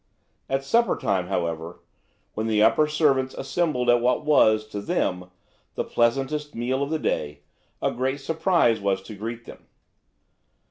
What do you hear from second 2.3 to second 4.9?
when the upper servants assembled at what was, to